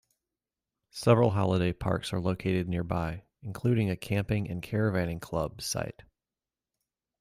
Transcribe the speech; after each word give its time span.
Several 0.93 1.29
holiday 1.29 1.73
parks 1.73 2.11
are 2.11 2.19
located 2.19 2.67
nearby 2.67 3.21
including 3.43 3.91
a 3.91 3.95
Camping 3.95 4.49
and 4.49 4.59
Caravanning 4.59 5.21
Club 5.21 5.61
site. 5.61 6.01